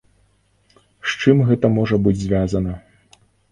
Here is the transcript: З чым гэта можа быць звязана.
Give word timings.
З 1.11 1.19
чым 1.21 1.37
гэта 1.51 1.71
можа 1.77 2.01
быць 2.09 2.17
звязана. 2.25 2.73